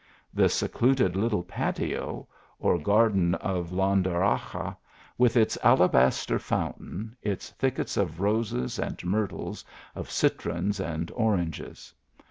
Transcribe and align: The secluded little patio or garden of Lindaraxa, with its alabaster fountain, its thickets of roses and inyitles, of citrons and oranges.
The 0.33 0.49
secluded 0.49 1.15
little 1.15 1.43
patio 1.43 2.27
or 2.57 2.79
garden 2.79 3.35
of 3.35 3.69
Lindaraxa, 3.69 4.75
with 5.15 5.37
its 5.37 5.59
alabaster 5.61 6.39
fountain, 6.39 7.15
its 7.21 7.51
thickets 7.51 7.97
of 7.97 8.19
roses 8.19 8.79
and 8.79 8.97
inyitles, 8.97 9.63
of 9.93 10.09
citrons 10.09 10.79
and 10.79 11.11
oranges. 11.11 11.93